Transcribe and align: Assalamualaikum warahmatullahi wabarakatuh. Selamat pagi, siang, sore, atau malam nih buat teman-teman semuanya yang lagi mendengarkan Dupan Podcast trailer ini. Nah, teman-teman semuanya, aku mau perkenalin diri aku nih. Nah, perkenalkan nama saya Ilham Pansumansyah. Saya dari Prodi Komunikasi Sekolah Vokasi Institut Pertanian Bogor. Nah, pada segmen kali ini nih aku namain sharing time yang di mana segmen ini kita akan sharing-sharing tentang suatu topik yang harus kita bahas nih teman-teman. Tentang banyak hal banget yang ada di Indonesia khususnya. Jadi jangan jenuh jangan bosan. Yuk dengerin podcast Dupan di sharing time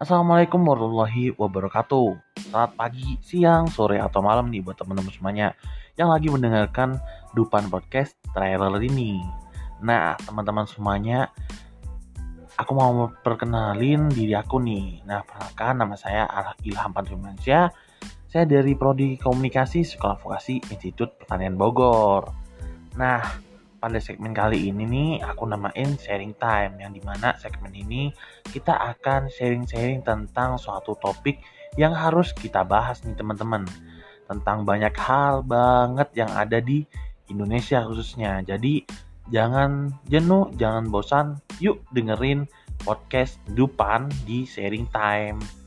Assalamualaikum 0.00 0.64
warahmatullahi 0.64 1.36
wabarakatuh. 1.36 2.40
Selamat 2.48 2.72
pagi, 2.72 3.20
siang, 3.20 3.68
sore, 3.68 4.00
atau 4.00 4.24
malam 4.24 4.48
nih 4.48 4.64
buat 4.64 4.80
teman-teman 4.80 5.12
semuanya 5.12 5.52
yang 6.00 6.08
lagi 6.08 6.32
mendengarkan 6.32 6.96
Dupan 7.36 7.68
Podcast 7.68 8.16
trailer 8.32 8.72
ini. 8.80 9.20
Nah, 9.84 10.16
teman-teman 10.24 10.64
semuanya, 10.64 11.28
aku 12.56 12.72
mau 12.72 13.12
perkenalin 13.20 14.08
diri 14.08 14.32
aku 14.32 14.56
nih. 14.64 15.04
Nah, 15.04 15.20
perkenalkan 15.20 15.84
nama 15.84 15.92
saya 16.00 16.24
Ilham 16.64 16.96
Pansumansyah. 16.96 17.68
Saya 18.24 18.48
dari 18.48 18.72
Prodi 18.72 19.20
Komunikasi 19.20 19.84
Sekolah 19.84 20.16
Vokasi 20.16 20.64
Institut 20.72 21.12
Pertanian 21.20 21.60
Bogor. 21.60 22.32
Nah, 22.96 23.20
pada 23.80 23.96
segmen 23.96 24.36
kali 24.36 24.68
ini 24.68 24.84
nih 24.84 25.10
aku 25.24 25.48
namain 25.48 25.96
sharing 25.96 26.36
time 26.36 26.76
yang 26.76 26.92
di 26.92 27.00
mana 27.00 27.32
segmen 27.40 27.72
ini 27.72 28.12
kita 28.44 28.76
akan 28.76 29.32
sharing-sharing 29.32 30.04
tentang 30.04 30.60
suatu 30.60 30.92
topik 31.00 31.40
yang 31.80 31.96
harus 31.96 32.36
kita 32.36 32.60
bahas 32.60 33.00
nih 33.02 33.16
teman-teman. 33.16 33.64
Tentang 34.28 34.62
banyak 34.62 34.94
hal 34.94 35.42
banget 35.42 36.12
yang 36.14 36.30
ada 36.30 36.60
di 36.60 36.86
Indonesia 37.32 37.82
khususnya. 37.82 38.44
Jadi 38.44 38.84
jangan 39.32 39.90
jenuh 40.06 40.52
jangan 40.60 40.86
bosan. 40.92 41.26
Yuk 41.58 41.82
dengerin 41.90 42.46
podcast 42.84 43.40
Dupan 43.48 44.12
di 44.28 44.44
sharing 44.44 44.86
time 44.92 45.59